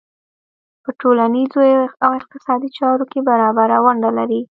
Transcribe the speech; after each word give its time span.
په 0.83 0.89
ټولنیزو 0.99 1.61
او 2.03 2.11
اقتصادي 2.19 2.69
چارو 2.77 3.05
کې 3.11 3.19
برابره 3.29 3.75
ونډه 3.85 4.09
لري. 4.17 4.41